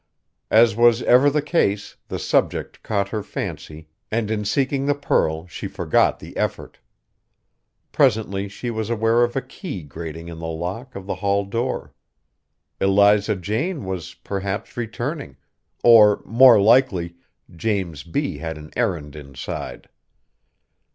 [0.49, 5.45] As was ever the case, the subject caught her fancy and in seeking the pearl
[5.45, 6.79] she forgot the effort.
[7.91, 11.93] Presently she was aware of a key grating in the lock of the hall door.
[12.79, 15.37] Eliza Jane was, perhaps, returning;
[15.83, 17.13] or more likely
[17.55, 18.39] James B.
[18.39, 19.87] had an errand inside.